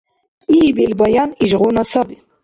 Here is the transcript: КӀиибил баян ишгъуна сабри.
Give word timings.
КӀиибил 0.43 0.93
баян 0.99 1.29
ишгъуна 1.43 1.83
сабри. 1.91 2.17